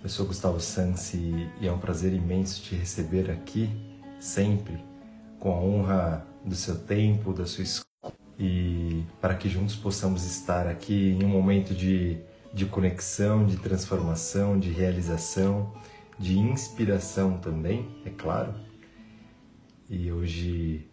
[0.00, 3.68] Eu sou Gustavo Sansi e é um prazer imenso te receber aqui,
[4.20, 4.78] sempre,
[5.40, 10.68] com a honra do seu tempo, da sua escola, e para que juntos possamos estar
[10.68, 12.16] aqui em um momento de,
[12.54, 15.72] de conexão, de transformação, de realização,
[16.16, 18.54] de inspiração também, é claro.
[19.90, 20.88] E hoje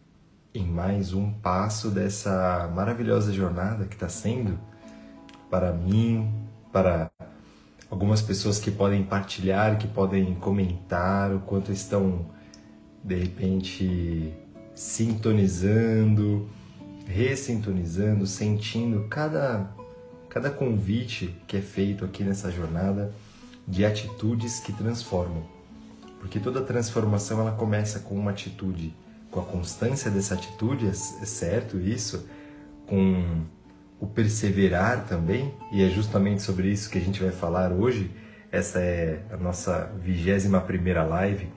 [0.52, 4.60] em mais um passo dessa maravilhosa jornada que está sendo
[5.48, 6.34] para mim,
[6.72, 7.12] para
[7.90, 12.26] algumas pessoas que podem partilhar, que podem comentar o quanto estão
[13.04, 14.34] de repente
[14.74, 16.50] sintonizando,
[17.08, 19.70] ressintonizando, sentindo cada
[20.30, 23.14] cada convite que é feito aqui nessa jornada
[23.66, 25.44] de atitudes que transformam.
[26.20, 28.94] Porque toda transformação ela começa com uma atitude
[29.36, 32.26] com a constância dessa atitude, é, é certo isso,
[32.88, 33.42] com
[34.00, 38.12] o perseverar também, e é justamente sobre isso que a gente vai falar hoje.
[38.52, 41.48] Essa é a nossa vigésima primeira live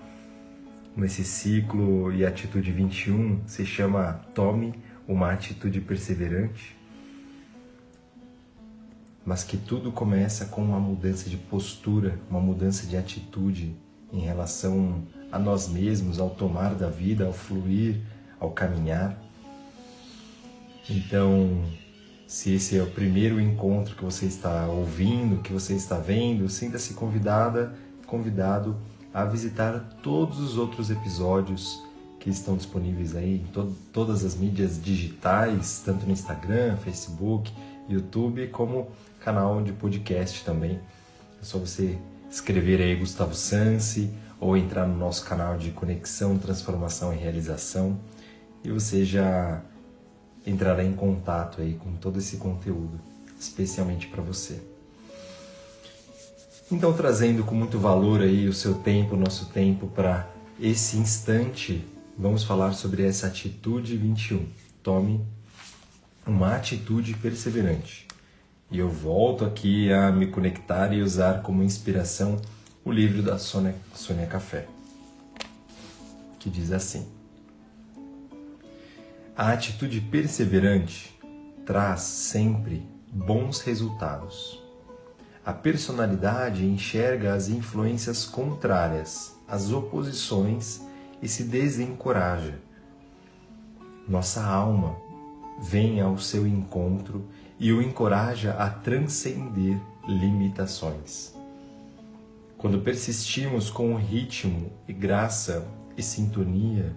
[0.99, 4.75] nesse ciclo e atitude 21 se chama Tome
[5.07, 6.77] uma atitude perseverante.
[9.25, 13.77] Mas que tudo começa com uma mudança de postura, uma mudança de atitude
[14.13, 18.01] em relação a nós mesmos, ao tomar da vida, ao fluir,
[18.41, 19.17] ao caminhar.
[20.89, 21.63] Então,
[22.29, 26.93] se esse é o primeiro encontro que você está ouvindo, que você está vendo, sinta-se
[26.93, 27.73] convidada,
[28.07, 28.77] convidado
[29.15, 31.83] a visitar todos os outros episódios
[32.21, 37.51] que estão disponíveis aí em to todas as mídias digitais, tanto no Instagram, Facebook,
[37.89, 38.89] YouTube, como
[39.21, 40.79] canal de podcast também.
[41.41, 41.99] É só você
[42.31, 47.99] escrever aí Gustavo Sansi ou entrar no nosso canal de conexão, transformação e realização
[48.63, 49.63] e você já
[50.49, 52.99] entrará em contato aí com todo esse conteúdo,
[53.39, 54.61] especialmente para você.
[56.71, 60.29] Então, trazendo com muito valor aí o seu tempo, o nosso tempo para
[60.61, 61.85] esse instante,
[62.17, 64.47] vamos falar sobre essa atitude 21.
[64.83, 65.25] Tome
[66.27, 68.07] uma atitude perseverante.
[68.71, 72.37] E eu volto aqui a me conectar e usar como inspiração
[72.85, 74.67] o livro da Sônia, Sônia Café,
[76.39, 77.07] que diz assim:
[79.39, 81.17] A atitude perseverante
[81.65, 84.61] traz sempre bons resultados.
[85.47, 90.81] A personalidade enxerga as influências contrárias, as oposições
[91.23, 92.59] e se desencoraja.
[94.09, 94.97] Nossa alma
[95.63, 97.25] vem ao seu encontro
[97.61, 101.33] e o encoraja a transcender limitações.
[102.57, 105.65] Quando persistimos com o ritmo e graça
[105.97, 106.93] e sintonia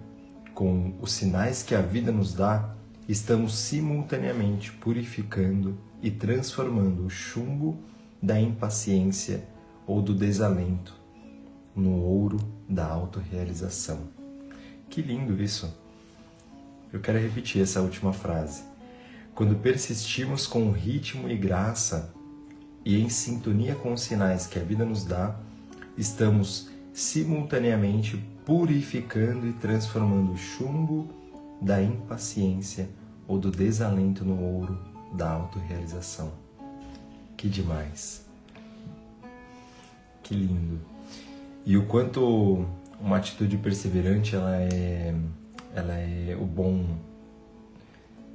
[0.62, 2.72] com os sinais que a vida nos dá,
[3.08, 7.80] estamos simultaneamente purificando e transformando o chumbo
[8.22, 9.42] da impaciência
[9.84, 10.94] ou do desalento
[11.74, 14.06] no ouro da autorrealização.
[14.88, 15.76] Que lindo isso!
[16.92, 18.62] Eu quero repetir essa última frase.
[19.34, 22.14] Quando persistimos com ritmo e graça
[22.84, 25.34] e em sintonia com os sinais que a vida nos dá,
[25.98, 31.08] estamos simultaneamente purificando e transformando o chumbo
[31.60, 32.88] da impaciência
[33.26, 34.78] ou do desalento no ouro
[35.14, 36.32] da autorrealização.
[37.36, 38.26] Que demais!
[40.22, 40.80] Que lindo!
[41.64, 42.66] E o quanto
[43.00, 45.14] uma atitude perseverante ela é,
[45.74, 46.84] ela é o bom,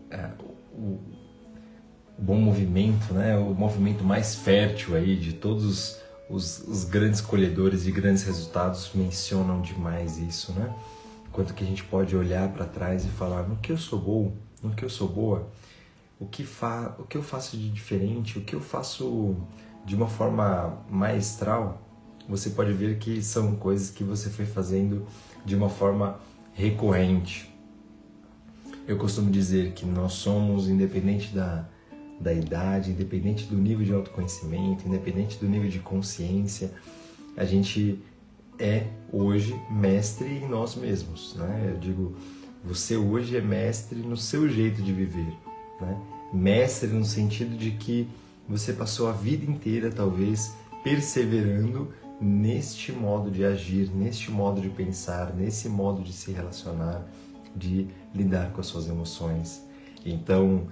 [0.09, 0.29] é,
[0.73, 0.99] o,
[2.17, 3.37] o bom movimento, né?
[3.37, 9.61] O movimento mais fértil aí de todos os, os grandes colhedores de grandes resultados mencionam
[9.61, 10.73] demais isso, né?
[11.31, 14.33] Quanto que a gente pode olhar para trás e falar no que eu sou bom,
[14.61, 15.47] no que eu sou boa,
[16.19, 19.35] o que, fa o que eu faço de diferente, o que eu faço
[19.85, 21.81] de uma forma maestral,
[22.27, 25.05] você pode ver que são coisas que você foi fazendo
[25.45, 26.19] de uma forma
[26.53, 27.53] recorrente.
[28.87, 31.69] Eu costumo dizer que nós somos, independente da,
[32.19, 36.71] da idade, independente do nível de autoconhecimento, independente do nível de consciência,
[37.35, 37.99] a gente
[38.59, 41.71] é hoje mestre em nós mesmos, né?
[41.73, 42.15] Eu digo,
[42.63, 45.33] você hoje é mestre no seu jeito de viver,
[45.79, 45.97] né?
[46.33, 48.07] Mestre no sentido de que
[48.49, 50.53] você passou a vida inteira talvez
[50.83, 57.05] perseverando neste modo de agir, neste modo de pensar, nesse modo de se relacionar,
[57.55, 59.63] de lidar com as suas emoções.
[60.03, 60.67] Então,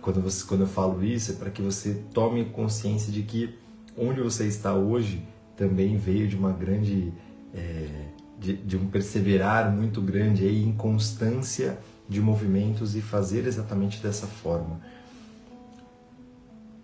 [0.00, 3.54] quando, você, quando eu falo isso, é para que você tome consciência de que
[3.96, 5.22] onde você está hoje
[5.56, 7.12] também veio de uma grande.
[7.54, 8.06] É,
[8.38, 14.26] de, de, um perseverar muito grande aí, em constância de movimentos e fazer exatamente dessa
[14.26, 14.78] forma.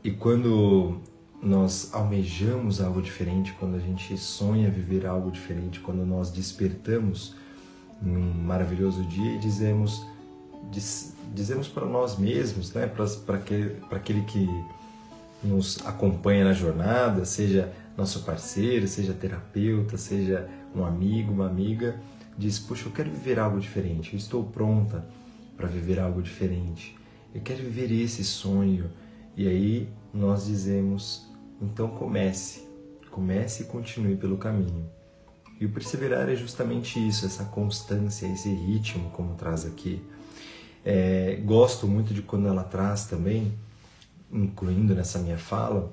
[0.03, 0.99] e quando
[1.43, 7.35] nós almejamos algo diferente, quando a gente sonha viver algo diferente, quando nós despertamos
[8.01, 10.07] num maravilhoso dia e dizemos
[10.71, 14.47] diz, dizemos para nós mesmos, né, para aquele, aquele que
[15.43, 22.01] nos acompanha na jornada, seja nosso parceiro, seja terapeuta, seja um amigo, uma amiga,
[22.39, 25.05] diz: Puxa, eu quero viver algo diferente, eu estou pronta
[25.57, 26.97] para viver algo diferente,
[27.35, 28.91] eu quero viver esse sonho.
[29.37, 31.29] E aí nós dizemos:
[31.61, 32.67] Então comece,
[33.11, 34.89] comece e continue pelo caminho.
[35.61, 40.03] E o perseverar é justamente isso, essa constância, esse ritmo, como traz aqui.
[40.85, 43.53] É, gosto muito de quando ela traz também,
[44.33, 45.93] incluindo nessa minha fala,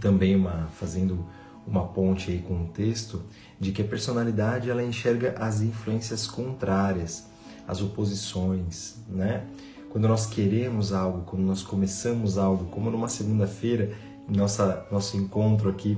[0.00, 1.26] também uma fazendo
[1.66, 3.22] uma ponte aí com o texto
[3.58, 7.26] de que a personalidade ela enxerga as influências contrárias,
[7.66, 9.46] as oposições, né?
[9.88, 13.92] Quando nós queremos algo, quando nós começamos algo, como numa segunda-feira,
[14.28, 15.96] nossa nosso encontro aqui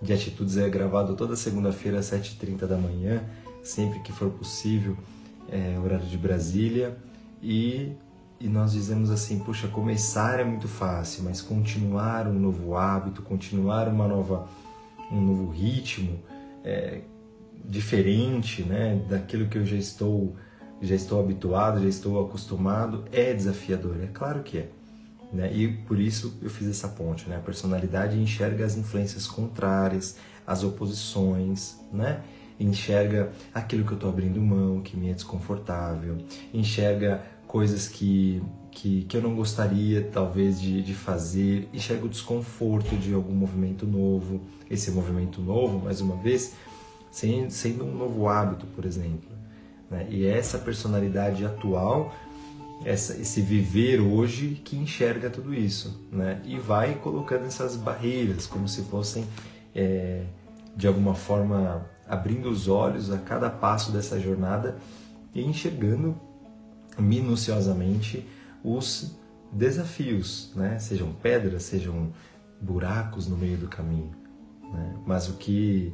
[0.00, 3.22] de atitudes é gravado toda segunda-feira às 7h30 da manhã,
[3.62, 4.96] sempre que for possível,
[5.48, 6.96] é, horário de Brasília,
[7.44, 7.96] e
[8.40, 13.88] e nós dizemos assim, puxa, começar é muito fácil, mas continuar um novo hábito, continuar
[13.88, 14.46] uma nova,
[15.10, 16.20] um novo ritmo
[16.62, 17.00] é,
[17.64, 20.36] diferente, né, daquilo que eu já estou
[20.82, 24.68] já estou habituado, já estou acostumado, é desafiador, é claro que é.
[25.32, 25.50] Né?
[25.54, 27.36] E por isso eu fiz essa ponte, né?
[27.36, 32.22] A personalidade enxerga as influências contrárias, as oposições, né?
[32.60, 36.18] Enxerga aquilo que eu estou abrindo mão, que me é desconfortável,
[36.52, 37.24] enxerga
[37.54, 38.42] coisas que,
[38.72, 43.86] que, que eu não gostaria talvez de, de fazer, enxergo o desconforto de algum movimento
[43.86, 46.56] novo, esse movimento novo, mais uma vez,
[47.12, 49.30] sendo, sendo um novo hábito, por exemplo.
[49.88, 50.04] Né?
[50.10, 52.12] E é essa personalidade atual,
[52.84, 56.42] essa, esse viver hoje que enxerga tudo isso, né?
[56.44, 59.24] E vai colocando essas barreiras como se fossem,
[59.72, 60.24] é,
[60.76, 64.76] de alguma forma, abrindo os olhos a cada passo dessa jornada
[65.32, 66.20] e enxergando
[66.98, 68.26] minuciosamente
[68.62, 69.16] os
[69.52, 70.78] desafios, né?
[70.78, 72.12] sejam pedras, sejam
[72.60, 74.12] buracos no meio do caminho.
[74.72, 74.96] Né?
[75.06, 75.92] Mas o que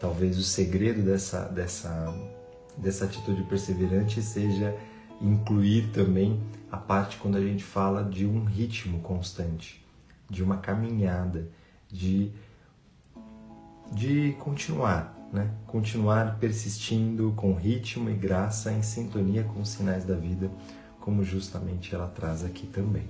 [0.00, 2.14] talvez o segredo dessa, dessa,
[2.76, 4.76] dessa atitude perseverante seja
[5.20, 9.84] incluir também a parte quando a gente fala de um ritmo constante,
[10.28, 11.48] de uma caminhada,
[11.88, 12.32] de,
[13.92, 15.50] de continuar, né?
[15.66, 20.48] continuar persistindo com ritmo e graça em sintonia com os sinais da vida,
[21.00, 23.02] como justamente ela traz aqui também.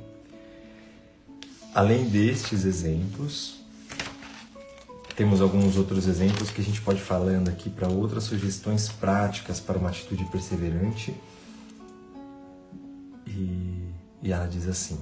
[1.74, 3.62] Além destes exemplos,
[5.14, 9.78] temos alguns outros exemplos que a gente pode falando aqui para outras sugestões práticas para
[9.78, 11.14] uma atitude perseverante.
[13.26, 13.86] E,
[14.22, 14.98] e ela diz assim: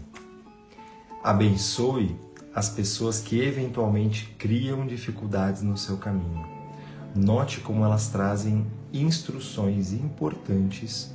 [1.22, 2.16] abençoe
[2.54, 6.51] as pessoas que eventualmente criam dificuldades no seu caminho
[7.14, 11.12] Note como elas trazem instruções importantes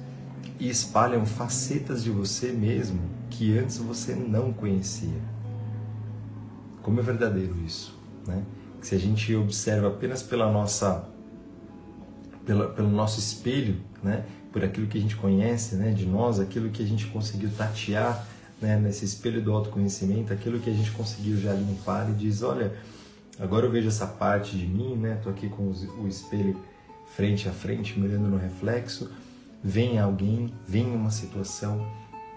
[0.59, 2.99] e espalham facetas de você mesmo
[3.29, 5.21] que antes você não conhecia.
[6.81, 8.43] Como é verdadeiro isso, né?
[8.81, 11.07] se a gente observa apenas pela nossa
[12.45, 14.23] pela, pelo nosso espelho, né?
[14.53, 15.91] Por aquilo que a gente conhece, né?
[15.91, 18.25] De nós, aquilo que a gente conseguiu tatear,
[18.61, 18.79] né?
[18.79, 22.73] Nesse espelho do autoconhecimento, aquilo que a gente conseguiu já limpar e diz, olha,
[23.39, 25.19] Agora eu vejo essa parte de mim, né?
[25.21, 26.59] Tô aqui com o espelho
[27.15, 29.11] frente a frente, me olhando no reflexo.
[29.63, 31.85] Vem alguém, vem uma situação,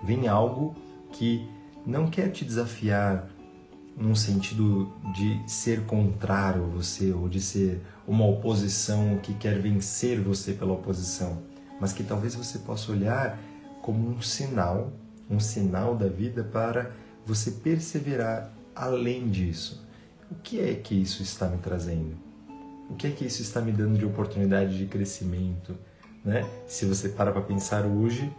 [0.05, 0.75] vem algo
[1.13, 1.49] que
[1.87, 3.31] não quer te desafiar
[3.97, 10.21] num sentido de ser contrário a você ou de ser uma oposição que quer vencer
[10.21, 11.43] você pela oposição,
[11.81, 13.39] mas que talvez você possa olhar
[13.83, 14.93] como um sinal,
[15.31, 16.91] um sinal da vida para
[17.25, 19.90] você perseverar além disso
[20.31, 22.15] o que é que isso está me trazendo?
[22.89, 25.77] O que é que isso está me dando de oportunidade de crescimento?
[26.25, 26.49] Né?
[26.69, 28.31] Se você para para pensar hoje,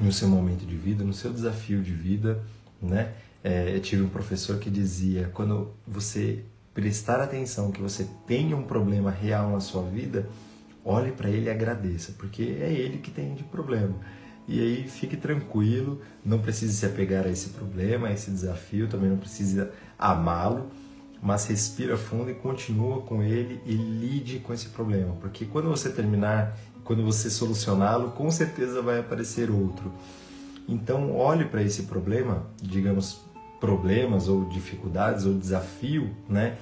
[0.00, 2.42] no seu momento de vida, no seu desafio de vida,
[2.80, 3.12] né?
[3.42, 6.44] É, eu tive um professor que dizia, quando você
[6.74, 10.28] prestar atenção que você tem um problema real na sua vida,
[10.84, 13.94] olhe para ele e agradeça, porque é ele que tem de problema.
[14.48, 19.08] E aí fique tranquilo, não precise se apegar a esse problema, a esse desafio, também
[19.08, 20.68] não precisa amá-lo,
[21.22, 25.90] mas respira fundo e continua com ele e lide com esse problema, porque quando você
[25.90, 29.92] terminar, quando você solucioná-lo, com certeza vai aparecer outro.
[30.66, 33.20] Então, olhe para esse problema, digamos,
[33.60, 36.56] problemas ou dificuldades ou desafio, né?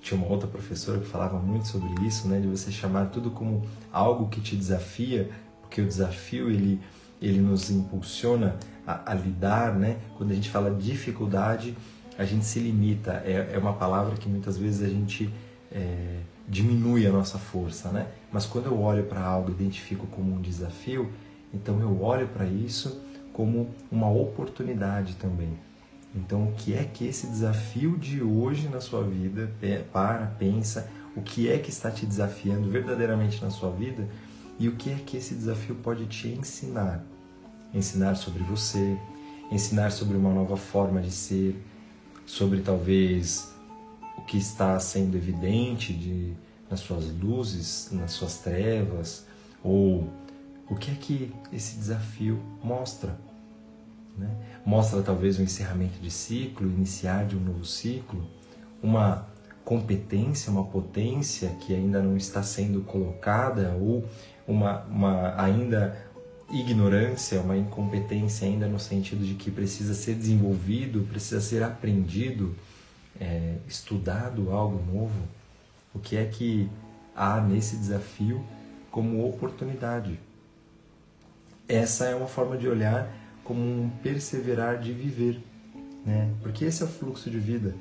[0.00, 3.66] Tinha uma outra professora que falava muito sobre isso, né, de você chamar tudo como
[3.92, 5.28] algo que te desafia,
[5.60, 6.80] porque o desafio ele
[7.20, 8.56] ele nos impulsiona
[8.86, 9.98] a, a, lidar, né?
[10.16, 11.76] Quando a gente fala dificuldade,
[12.16, 13.22] a gente se limita.
[13.24, 15.32] É, é uma palavra que muitas vezes a gente
[15.70, 18.06] é, diminui a nossa força, né?
[18.32, 21.10] Mas quando eu olho para algo, identifico como um desafio,
[21.52, 25.58] então eu olho para isso como uma oportunidade também.
[26.14, 29.50] Então, o que é que esse desafio de hoje na sua vida,
[29.92, 34.08] para, pensa, o que é que está te desafiando verdadeiramente na sua vida
[34.58, 37.04] e o que é que esse desafio pode te ensinar?
[37.72, 38.98] Ensinar sobre você,
[39.52, 41.56] ensinar sobre uma nova forma de ser,
[42.26, 43.52] sobre talvez
[44.16, 46.34] o que está sendo evidente de,
[46.68, 49.26] nas suas luzes, nas suas trevas,
[49.62, 50.08] ou
[50.68, 53.16] o que é que esse desafio mostra.
[54.16, 54.28] Né?
[54.66, 58.26] Mostra talvez um encerramento de ciclo, iniciar de um novo ciclo,
[58.82, 59.26] uma
[59.64, 64.04] competência, uma potência que ainda não está sendo colocada ou
[64.48, 65.96] uma, uma ainda
[66.50, 72.56] ignorância, uma incompetência ainda no sentido de que precisa ser desenvolvido, precisa ser aprendido,
[73.20, 75.28] é, estudado algo novo.
[75.94, 76.68] O que é que
[77.14, 78.42] há nesse desafio
[78.90, 80.18] como oportunidade?
[81.68, 83.14] Essa é uma forma de olhar
[83.44, 85.40] como um perseverar de viver,
[86.04, 86.32] né?
[86.42, 87.74] Porque esse é o fluxo de vida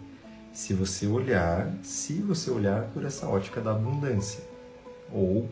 [0.58, 4.44] se você olhar, se você olhar por essa ótica da abundância.
[5.14, 5.48] Ou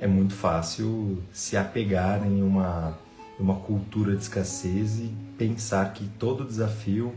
[0.00, 2.98] é muito fácil se apegar em uma,
[3.38, 7.14] uma cultura de escassez e pensar que todo desafio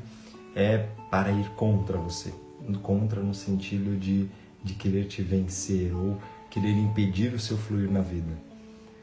[0.54, 2.34] é para ir contra você.
[2.82, 4.30] Contra no sentido de,
[4.62, 8.32] de querer te vencer ou querer impedir o seu fluir na vida.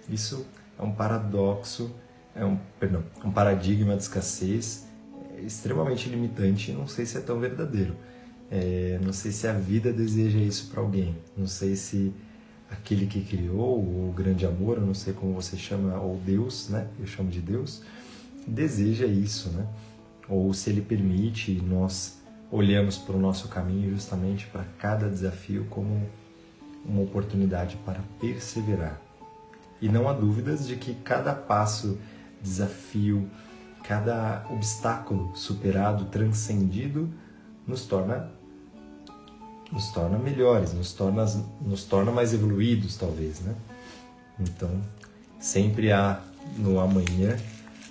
[0.08, 0.46] Isso
[0.78, 1.90] é um paradoxo,
[2.34, 4.86] é um, perdão, um paradigma de escassez
[5.42, 7.96] extremamente limitante e não sei se é tão verdadeiro.
[8.50, 11.16] É, não sei se a vida deseja isso para alguém.
[11.34, 12.12] Não sei se
[12.70, 16.88] aquele que criou, o grande amor, eu não sei como você chama, ou Deus, né?
[16.98, 17.82] Eu chamo de Deus,
[18.46, 19.66] deseja isso, né?
[20.28, 26.08] Ou se ele permite, nós olhamos para o nosso caminho justamente para cada desafio como
[26.84, 29.00] uma oportunidade para perseverar.
[29.80, 31.98] E não há dúvidas de que cada passo,
[32.40, 33.28] desafio,
[33.82, 37.10] cada obstáculo superado, transcendido,
[37.66, 38.30] nos torna
[39.72, 41.24] nos torna melhores, nos torna,
[41.60, 43.54] nos torna mais evoluídos, talvez, né?
[44.38, 44.70] Então,
[45.38, 46.20] sempre há
[46.56, 47.36] no amanhã,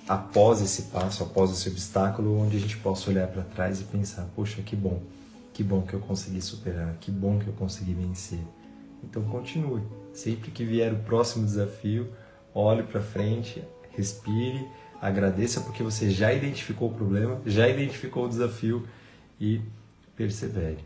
[0.07, 4.27] após esse passo, após esse obstáculo, onde a gente possa olhar para trás e pensar:
[4.35, 5.01] poxa, que bom,
[5.53, 8.41] que bom que eu consegui superar, que bom que eu consegui vencer.
[9.03, 9.83] Então, continue.
[10.13, 12.09] Sempre que vier o próximo desafio,
[12.53, 13.63] olhe para frente,
[13.95, 14.67] respire
[15.01, 18.85] Agradeça porque você já identificou o problema, já identificou o desafio
[19.39, 19.61] e
[20.15, 20.79] persevere.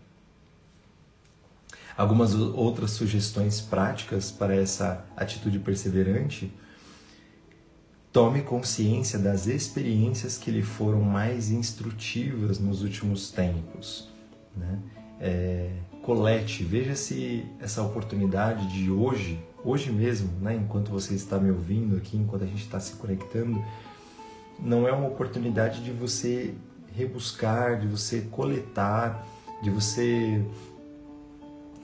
[1.95, 6.51] Algumas outras sugestões práticas para essa atitude perseverante.
[8.11, 14.09] Tome consciência das experiências que lhe foram mais instrutivas nos últimos tempos.
[14.55, 14.79] Né?
[15.19, 15.71] É,
[16.01, 21.95] colete, veja se essa oportunidade de hoje, hoje mesmo, né, enquanto você está me ouvindo
[21.95, 23.63] aqui, enquanto a gente está se conectando,
[24.59, 26.53] não é uma oportunidade de você
[26.95, 29.25] rebuscar, de você coletar,
[29.61, 30.43] de você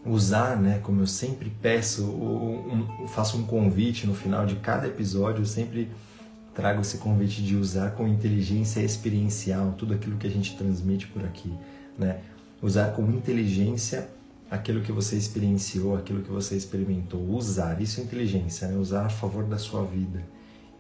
[0.06, 5.42] usar, né, como eu sempre peço, um, faço um convite no final de cada episódio,
[5.42, 5.90] eu sempre
[6.54, 11.24] trago esse convite de usar com inteligência experiencial tudo aquilo que a gente transmite por
[11.24, 11.54] aqui,
[11.98, 12.20] né?
[12.62, 14.10] Usar com inteligência
[14.50, 18.78] aquilo que você experienciou, aquilo que você experimentou, usar, isso é inteligência, né?
[18.78, 20.22] Usar a favor da sua vida.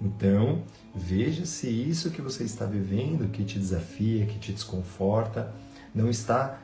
[0.01, 0.63] Então,
[0.95, 5.53] veja se isso que você está vivendo, que te desafia, que te desconforta,
[5.93, 6.59] não está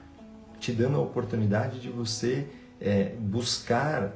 [0.60, 2.48] te dando a oportunidade de você
[2.80, 4.14] é, buscar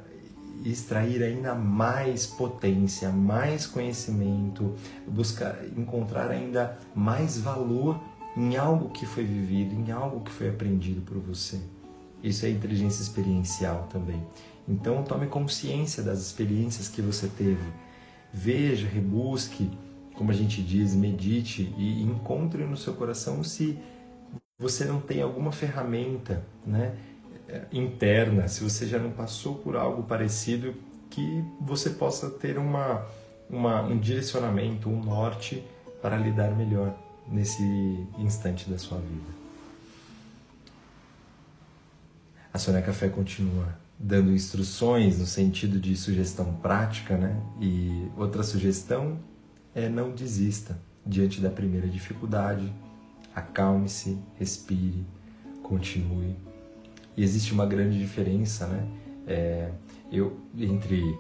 [0.66, 4.76] extrair ainda mais potência, mais conhecimento,
[5.08, 8.00] buscar encontrar ainda mais valor
[8.36, 11.60] em algo que foi vivido, em algo que foi aprendido por você.
[12.22, 14.22] Isso é inteligência experiencial também.
[14.68, 17.64] Então tome consciência das experiências que você teve
[18.32, 19.70] Veja, rebusque,
[20.14, 23.78] como a gente diz, medite e encontre no seu coração se
[24.60, 26.96] você não tem alguma ferramenta né,
[27.72, 30.76] interna, se você já não passou por algo parecido,
[31.10, 33.06] que você possa ter uma,
[33.50, 35.64] uma, um direcionamento, um norte
[36.02, 36.94] para lidar melhor
[37.28, 37.64] nesse
[38.18, 39.40] instante da sua vida.
[42.54, 47.40] A Sônia Café continua dando instruções no sentido de sugestão prática, né?
[47.60, 49.20] E outra sugestão
[49.76, 52.74] é não desista diante da primeira dificuldade,
[53.36, 55.06] acalme-se, respire,
[55.64, 56.36] continue.
[57.16, 58.88] E existe uma grande diferença, né?
[59.28, 59.72] É,
[60.12, 61.18] eu entre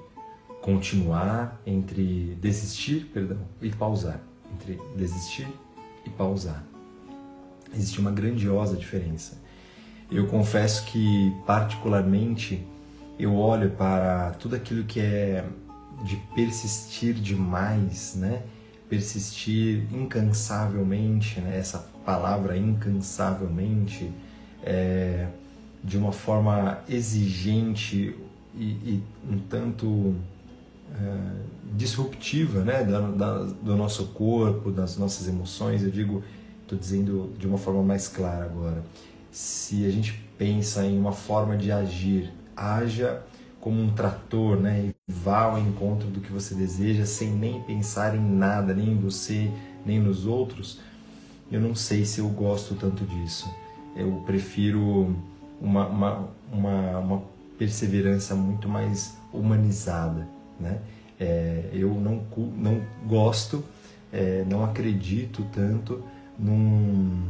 [0.62, 4.20] continuar, entre desistir, perdão, e pausar.
[4.54, 5.48] entre desistir
[6.06, 6.64] e pausar.
[7.74, 9.38] Existe uma grandiosa diferença.
[10.12, 12.66] Eu confesso que, particularmente,
[13.20, 15.46] eu olho para tudo aquilo que é
[16.04, 18.44] de persistir demais, né?
[18.90, 21.58] Persistir incansavelmente, né?
[21.58, 24.12] Essa palavra incansavelmente,
[24.64, 25.28] é,
[25.84, 28.16] de uma forma exigente
[28.56, 30.16] e, e um tanto
[30.92, 32.84] é, disruptiva, né?
[32.84, 35.84] Da, da, do nosso corpo, das nossas emoções.
[35.84, 36.24] Eu digo,
[36.64, 38.84] estou dizendo de uma forma mais clara agora.
[39.32, 43.22] Se a gente pensa em uma forma de agir, haja
[43.62, 44.90] como um trator, né?
[44.90, 49.00] E vá ao encontro do que você deseja sem nem pensar em nada, nem em
[49.00, 49.52] você,
[49.86, 50.80] nem nos outros.
[51.52, 53.50] Eu não sei se eu gosto tanto disso.
[53.96, 55.16] Eu prefiro
[55.60, 57.24] uma, uma, uma, uma
[57.58, 60.28] perseverança muito mais humanizada,
[60.60, 60.80] né?
[61.20, 62.24] É, eu não,
[62.56, 63.64] não gosto,
[64.14, 66.02] é, não acredito tanto
[66.38, 67.22] num,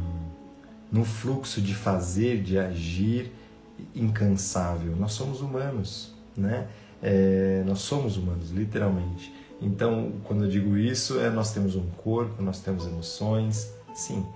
[0.92, 3.32] num fluxo de fazer, de agir
[3.94, 4.94] incansável.
[4.96, 6.68] Nós somos humanos, né?
[7.02, 9.32] É, nós somos humanos, literalmente.
[9.60, 13.74] Então, quando eu digo isso, é nós temos um corpo, nós temos emoções.
[13.94, 14.26] Sim,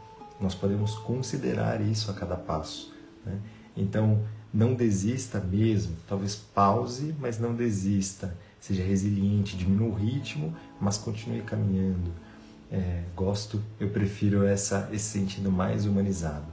[0.40, 2.92] nós podemos considerar isso a cada passo.
[3.25, 3.38] Né?
[3.76, 5.96] Então, não desista mesmo.
[6.08, 8.37] Talvez pause, mas não desista.
[8.61, 12.12] Seja resiliente, diminua o ritmo, mas continue caminhando.
[12.70, 16.46] É, gosto, eu prefiro essa, esse sentido mais humanizado.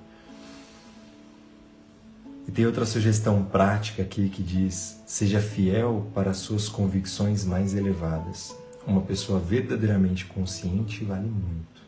[2.48, 8.55] E tem outra sugestão prática aqui que diz: seja fiel para suas convicções mais elevadas.
[8.86, 11.80] Uma pessoa verdadeiramente consciente vale muito.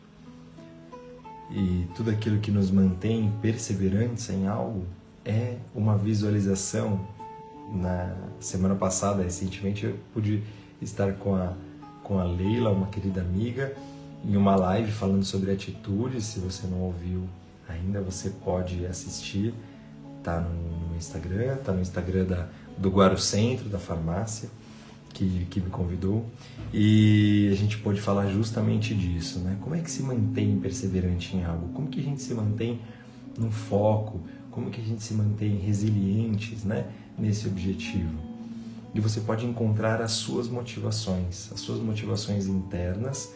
[1.50, 4.84] E tudo aquilo que nos mantém perseverantes em algo
[5.24, 7.00] é uma visualização.
[7.72, 10.42] Na semana passada, recentemente, eu pude
[10.82, 11.52] estar com a,
[12.02, 13.74] com a Leila, uma querida amiga,
[14.24, 16.24] em uma live falando sobre atitudes.
[16.24, 17.26] Se você não ouviu
[17.68, 19.54] ainda, você pode assistir
[20.24, 24.48] tá no, no Instagram, tá no Instagram da, do Guaro Centro, da farmácia,
[25.14, 26.26] que, que me convidou.
[26.72, 29.56] E a gente pode falar justamente disso, né?
[29.62, 31.68] Como é que se mantém perseverante em algo?
[31.72, 32.80] Como que a gente se mantém
[33.38, 34.20] no foco?
[34.50, 36.86] Como que a gente se mantém resilientes, né?
[37.18, 38.18] Nesse objetivo.
[38.94, 43.32] E você pode encontrar as suas motivações, as suas motivações internas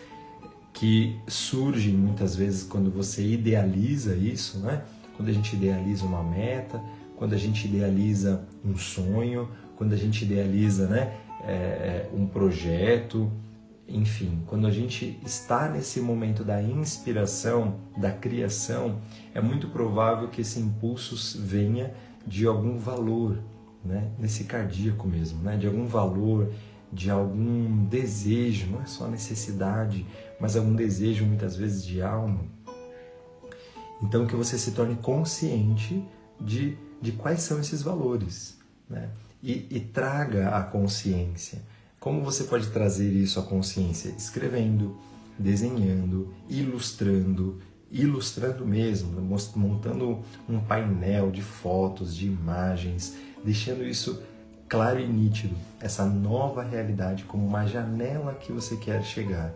[0.72, 4.82] que surgem muitas vezes quando você idealiza isso, né?
[5.18, 6.80] quando a gente idealiza uma meta,
[7.16, 11.12] quando a gente idealiza um sonho, quando a gente idealiza né,
[11.44, 13.30] é, é, um projeto,
[13.86, 19.00] enfim, quando a gente está nesse momento da inspiração, da criação,
[19.34, 21.94] é muito provável que esse impulso venha
[22.26, 23.38] de algum valor,
[23.84, 24.10] né?
[24.18, 25.56] nesse cardíaco mesmo, né?
[25.56, 26.52] de algum valor,
[26.92, 30.06] de algum desejo, não é só necessidade,
[30.40, 32.40] mas algum desejo muitas vezes de alma
[34.02, 36.04] então, que você se torne consciente
[36.40, 39.10] de, de quais são esses valores né?
[39.42, 41.62] E, e traga a consciência.
[42.00, 44.10] Como você pode trazer isso à consciência?
[44.10, 44.96] Escrevendo,
[45.38, 47.58] desenhando, ilustrando,
[47.90, 49.20] ilustrando mesmo,
[49.56, 54.22] montando um painel de fotos, de imagens, deixando isso
[54.68, 59.52] claro e nítido, essa nova realidade como uma janela que você quer chegar.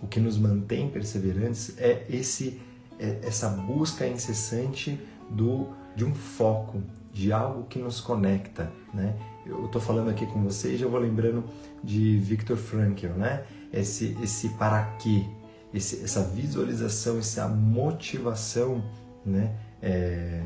[0.00, 2.60] O que nos mantém perseverantes é esse
[2.98, 4.98] é, essa busca incessante
[5.30, 9.14] do, de um foco, de algo que nos conecta, né?
[9.46, 11.44] Eu estou falando aqui com vocês já vou lembrando
[11.82, 13.44] de Viktor Frankl, né?
[13.72, 15.24] Esse, esse para quê,
[15.72, 18.84] esse, essa visualização, essa motivação,
[19.24, 19.54] né?
[19.80, 20.42] É,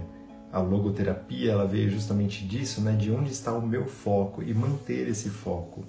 [0.53, 2.92] a logoterapia ela veio justamente disso, né?
[2.92, 5.85] De onde está o meu foco e manter esse foco.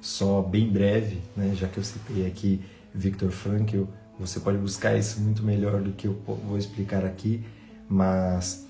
[0.00, 1.54] Só bem breve, né?
[1.54, 2.60] Já que eu citei aqui
[2.94, 3.84] Viktor Frankl,
[4.18, 6.14] você pode buscar isso muito melhor do que eu
[6.46, 7.44] vou explicar aqui,
[7.88, 8.66] mas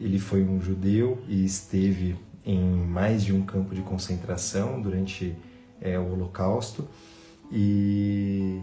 [0.00, 5.34] ele foi um judeu e esteve em mais de um campo de concentração durante
[5.80, 6.86] é, o Holocausto
[7.50, 8.60] e,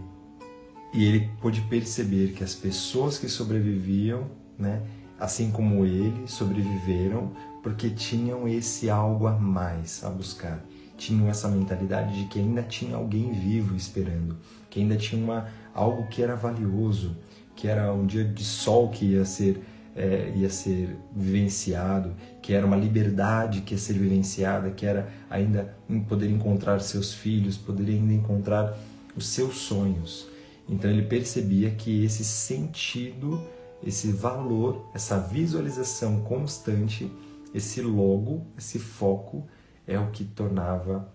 [0.93, 4.81] e ele pôde perceber que as pessoas que sobreviviam, né,
[5.19, 10.63] assim como ele, sobreviveram porque tinham esse algo a mais a buscar.
[10.97, 14.37] Tinham essa mentalidade de que ainda tinha alguém vivo esperando,
[14.69, 17.17] que ainda tinha uma algo que era valioso,
[17.55, 19.63] que era um dia de sol que ia ser
[19.95, 25.75] é, ia ser vivenciado, que era uma liberdade que ia ser vivenciada, que era ainda
[26.07, 28.77] poder encontrar seus filhos, poder ainda encontrar
[29.15, 30.27] os seus sonhos.
[30.67, 33.41] Então ele percebia que esse sentido,
[33.85, 37.11] esse valor, essa visualização constante,
[37.53, 39.47] esse logo, esse foco
[39.85, 41.11] é o que tornava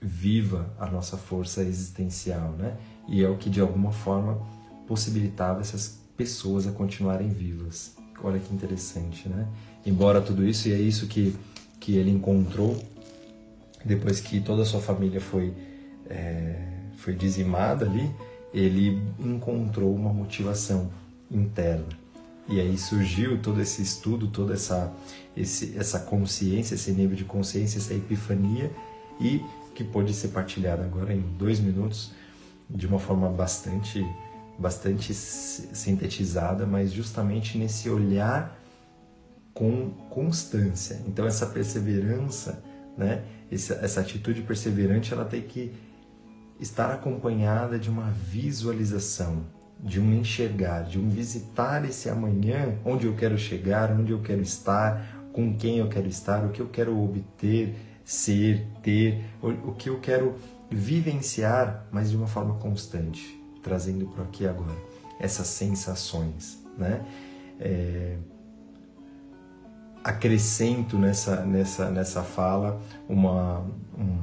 [0.00, 2.76] viva a nossa força existencial, né?
[3.08, 4.40] e é o que de alguma forma
[4.86, 7.96] possibilitava essas pessoas a continuarem vivas.
[8.22, 9.46] Olha que interessante, né?
[9.84, 11.34] Embora tudo isso, e é isso que,
[11.80, 12.80] que ele encontrou
[13.84, 15.52] depois que toda a sua família foi,
[16.08, 16.56] é,
[16.96, 18.10] foi dizimada ali,
[18.54, 20.90] ele encontrou uma motivação
[21.30, 21.86] interna.
[22.48, 24.92] E aí surgiu todo esse estudo, toda essa,
[25.36, 28.70] esse, essa consciência, esse nível de consciência, essa epifania,
[29.20, 29.40] e
[29.74, 32.10] que pode ser partilhada agora em dois minutos
[32.68, 34.04] de uma forma bastante,
[34.62, 38.58] bastante sintetizada, mas justamente nesse olhar
[39.52, 41.02] com constância.
[41.06, 42.62] Então essa perseverança,
[42.96, 45.72] né, essa, essa atitude perseverante, ela tem que
[46.58, 49.44] estar acompanhada de uma visualização,
[49.80, 54.40] de um enxergar, de um visitar esse amanhã, onde eu quero chegar, onde eu quero
[54.40, 59.88] estar, com quem eu quero estar, o que eu quero obter, ser, ter, o que
[59.88, 60.36] eu quero
[60.70, 64.74] vivenciar, mas de uma forma constante, trazendo para aqui agora
[65.18, 67.04] essas sensações, né?
[67.60, 68.16] É,
[70.02, 73.60] acrescento nessa nessa nessa fala uma
[73.96, 74.18] um,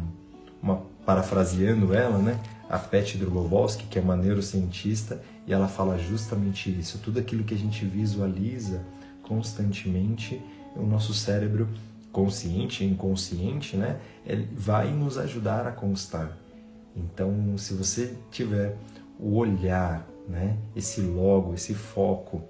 [0.61, 2.39] uma parafraseando ela, né?
[2.69, 6.99] A Pet Drobowski, que é uma neurocientista, e ela fala justamente isso.
[6.99, 8.83] Tudo aquilo que a gente visualiza
[9.23, 10.39] constantemente,
[10.75, 11.67] o nosso cérebro
[12.11, 16.37] consciente e inconsciente, né, ele vai nos ajudar a constar.
[16.95, 18.75] Então, se você tiver
[19.19, 22.41] o olhar, né, esse logo, esse foco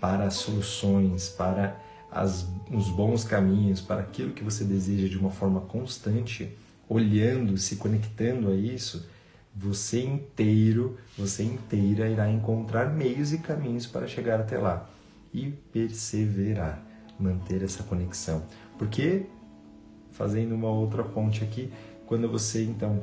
[0.00, 5.30] para as soluções, para as, os bons caminhos, para aquilo que você deseja de uma
[5.30, 6.56] forma constante,
[6.88, 9.06] olhando, se conectando a isso,
[9.54, 14.88] você inteiro, você inteira irá encontrar meios e caminhos para chegar até lá
[15.34, 16.82] e perseverar,
[17.18, 18.44] manter essa conexão.
[18.78, 19.26] Porque,
[20.12, 21.72] fazendo uma outra ponte aqui,
[22.06, 23.02] quando você então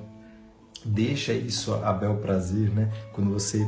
[0.86, 2.92] deixa isso a bel prazer, né?
[3.12, 3.68] quando você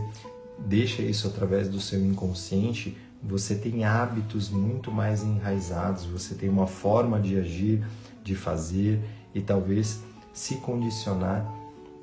[0.60, 6.68] deixa isso através do seu inconsciente, você tem hábitos muito mais enraizados, você tem uma
[6.68, 7.84] forma de agir,
[8.24, 9.00] de fazer
[9.34, 10.02] e talvez
[10.32, 11.46] se condicionar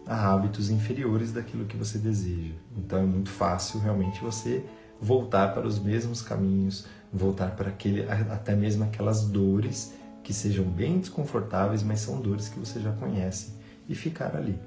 [0.06, 2.52] a hábitos inferiores daquilo que você deseja.
[2.76, 4.64] Então é muito fácil realmente você
[5.00, 10.98] voltar para os mesmos caminhos, voltar para aquele, até mesmo aquelas dores que sejam bem
[10.98, 13.52] desconfortáveis, mas são dores que você já conhece,
[13.88, 14.58] e ficar ali,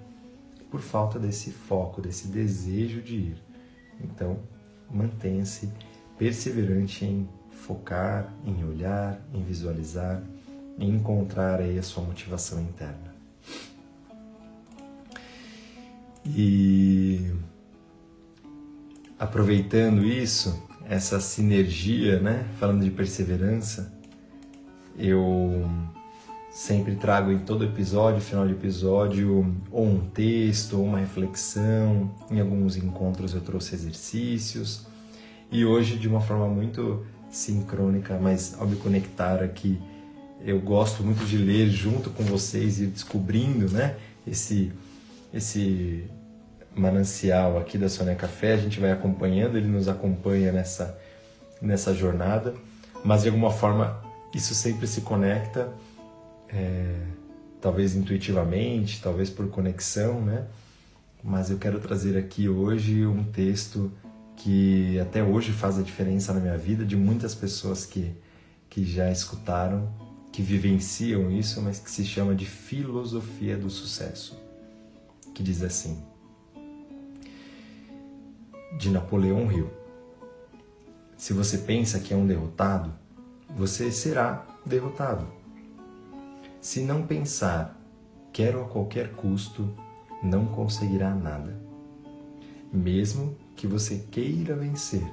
[0.70, 3.44] por falta desse foco, desse desejo de ir.
[4.04, 4.40] Então,
[4.90, 5.70] mantenha-se
[6.18, 10.22] perseverante em focar, em olhar, em visualizar,
[10.80, 13.16] em encontrar aí a sua motivação interna.
[16.26, 17.32] E
[19.18, 22.46] aproveitando isso, essa sinergia, né?
[22.60, 23.94] Falando de perseverança,
[24.98, 25.66] eu
[26.50, 32.10] sempre trago em todo episódio, final de episódio, ou um texto, ou uma reflexão.
[32.32, 34.88] Em alguns encontros eu trouxe exercícios.
[35.52, 39.80] E hoje, de uma forma muito sincrônica, mas ao me conectar aqui,
[40.42, 43.96] eu gosto muito de ler junto com vocês e descobrindo, né?
[44.26, 44.72] Esse,
[45.34, 46.06] esse
[46.76, 50.98] manancial aqui da Sônia Café, a gente vai acompanhando, ele nos acompanha nessa,
[51.62, 52.54] nessa jornada,
[53.04, 54.02] mas de alguma forma
[54.34, 55.70] isso sempre se conecta,
[56.50, 57.02] é,
[57.62, 60.48] talvez intuitivamente, talvez por conexão, né?
[61.24, 63.92] Mas eu quero trazer aqui hoje um texto
[64.36, 68.16] que até hoje faz a diferença na minha vida, de muitas pessoas que,
[68.70, 69.92] que já escutaram,
[70.32, 74.40] que vivenciam isso, mas que se chama de Filosofia do Sucesso,
[75.34, 76.02] que diz assim:
[78.78, 79.70] de Napoleão Hill.
[81.18, 82.94] Se você pensa que é um derrotado,
[83.50, 85.28] você será derrotado.
[86.60, 87.80] Se não pensar,
[88.34, 89.76] quero a qualquer custo,
[90.24, 91.56] não conseguirá nada.
[92.74, 95.06] Mesmo que você queira vencer,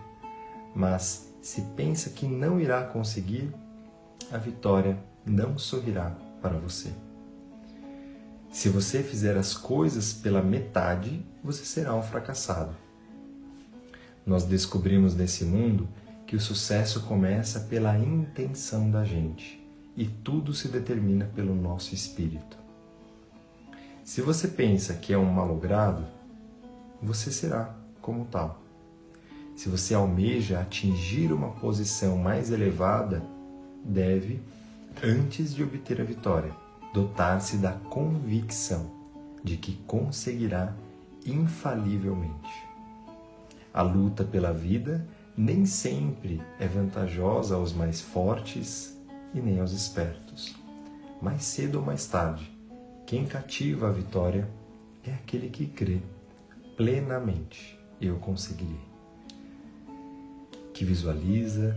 [0.75, 3.55] mas se pensa que não irá conseguir,
[4.33, 6.91] a vitória não sorrirá para você.
[8.51, 12.75] Se você fizer as coisas pela metade, você será um fracassado.
[14.25, 15.89] Nós descobrimos nesse mundo
[16.27, 19.64] que o sucesso começa pela intenção da gente
[19.97, 22.59] e tudo se determina pelo nosso espírito.
[24.03, 26.05] Se você pensa que é um malogrado,
[27.03, 28.61] você será como tal.
[29.57, 33.23] Se você almeja atingir uma posição mais elevada,
[33.85, 34.43] deve,
[35.03, 36.53] antes de obter a vitória,
[36.93, 38.91] dotar-se da convicção
[39.43, 40.75] de que conseguirá
[41.25, 42.53] infalivelmente.
[43.73, 48.94] A luta pela vida nem sempre é vantajosa aos mais fortes
[49.35, 50.55] e nem aos espertos.
[51.21, 52.51] Mais cedo ou mais tarde,
[53.07, 54.49] quem cativa a vitória
[55.05, 56.01] é aquele que crê,
[56.77, 58.81] plenamente, eu conseguirei.
[60.73, 61.77] Que visualiza,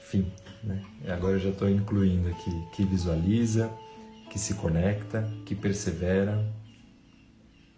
[0.00, 0.30] fim,
[0.62, 0.84] né?
[1.08, 3.70] Agora eu já estou incluindo aqui que visualiza,
[4.30, 6.46] que se conecta, que persevera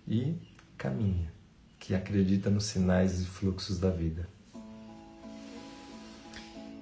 [0.06, 0.37] e
[0.76, 1.32] caminha,
[1.78, 4.28] que acredita nos sinais e fluxos da vida.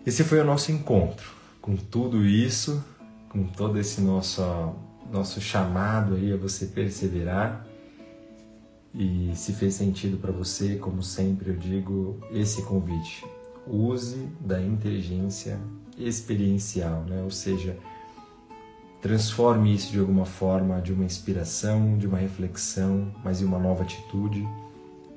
[0.06, 1.35] Esse foi o nosso encontro.
[1.66, 2.82] Com tudo isso,
[3.28, 4.40] com todo esse nosso
[5.10, 7.66] nosso chamado aí a você perseverar.
[8.94, 13.26] E se fez sentido para você, como sempre eu digo, esse convite.
[13.66, 15.58] Use da inteligência
[15.98, 17.20] experiencial, né?
[17.24, 17.76] Ou seja,
[19.02, 23.82] transforme isso de alguma forma de uma inspiração, de uma reflexão, mas em uma nova
[23.82, 24.46] atitude.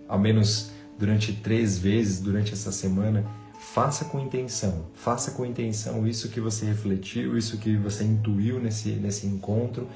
[0.07, 3.23] Ao menos durante três vezes durante essa semana,
[3.59, 8.91] faça com intenção, faça com intenção isso que você refletiu, isso que você intuiu nesse,
[8.91, 9.87] nesse encontro,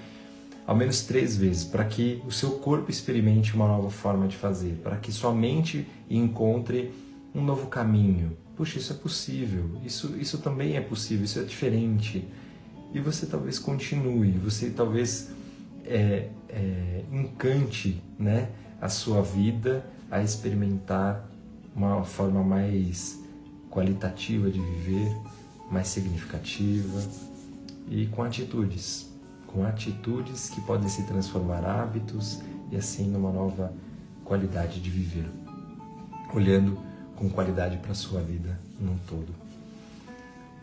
[0.68, 4.82] ao menos três vezes, para que o seu corpo experimente uma nova forma de fazer,
[4.84, 6.92] para que sua mente encontre
[7.34, 8.38] um novo caminho.
[8.56, 12.28] Puxa, isso é possível, isso, isso também é possível, isso é diferente.
[12.94, 15.32] E você talvez continue, você talvez
[15.86, 18.50] é, é, encante né,
[18.80, 21.28] a sua vida a experimentar
[21.74, 23.23] uma forma mais
[23.74, 25.18] qualitativa de viver,
[25.72, 27.02] mais significativa
[27.90, 29.12] e com atitudes,
[29.48, 32.40] com atitudes que podem se transformar hábitos
[32.72, 33.74] e assim numa nova
[34.24, 35.26] qualidade de viver,
[36.32, 36.78] olhando
[37.16, 39.34] com qualidade para a sua vida num todo.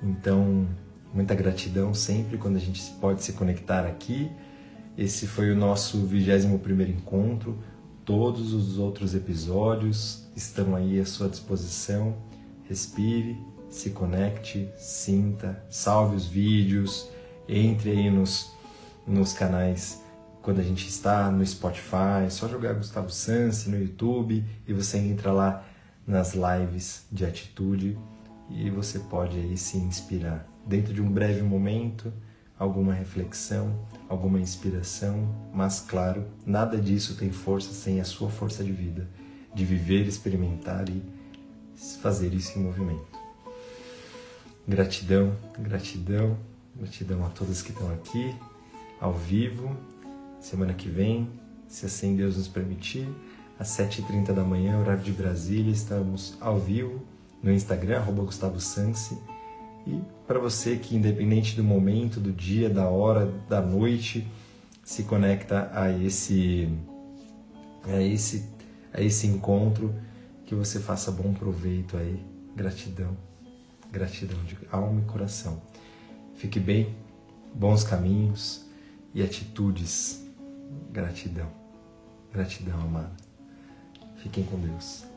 [0.01, 0.67] Então,
[1.13, 4.31] muita gratidão sempre quando a gente pode se conectar aqui.
[4.97, 7.59] Esse foi o nosso 21 primeiro encontro.
[8.05, 12.17] Todos os outros episódios estão aí à sua disposição
[12.71, 13.37] respire,
[13.69, 17.11] se conecte, sinta, salve os vídeos,
[17.47, 18.53] entre aí nos,
[19.07, 20.03] nos canais
[20.43, 24.97] quando a gente está no Spotify, é só jogar Gustavo Sansi no YouTube e você
[24.97, 25.67] entra lá
[26.07, 27.99] nas lives de atitude
[28.49, 30.49] e você pode aí se inspirar.
[30.65, 32.11] Dentro de um breve momento,
[32.59, 38.73] alguma reflexão, alguma inspiração, mas claro, nada disso tem força sem a sua força de
[38.73, 39.07] vida,
[39.55, 41.03] de viver, experimentar e
[42.03, 43.19] fazer isso em movimento.
[44.67, 46.37] Gratidão, gratidão,
[46.77, 48.35] gratidão a todos que estão aqui,
[49.01, 49.77] ao vivo.
[50.41, 51.29] Semana que vem,
[51.67, 53.09] se assim Deus nos permitir,
[53.59, 57.03] às 7h30 da manhã, horário de Brasília, estamos ao vivo
[57.43, 59.19] no Instagram, arroba Gustavo Sansi.
[59.87, 64.27] E para você que, independente do momento, do dia, da hora, da noite,
[64.85, 66.69] se conecta a esse,
[67.85, 68.45] a esse,
[68.93, 69.95] a esse encontro,
[70.51, 72.21] que você faça bom proveito aí.
[72.57, 73.17] Gratidão,
[73.89, 75.63] gratidão de alma e coração.
[76.35, 76.93] Fique bem,
[77.55, 78.67] bons caminhos
[79.15, 80.27] e atitudes.
[80.91, 81.49] Gratidão,
[82.33, 83.13] gratidão, amada.
[84.17, 85.10] Fiquem com Deus.